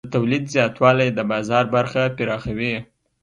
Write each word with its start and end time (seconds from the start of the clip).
د 0.07 0.07
تولید 0.15 0.43
زیاتوالی 0.55 1.09
د 1.13 1.19
بازار 1.31 1.65
برخه 1.75 2.01
پراخوي. 2.17 2.75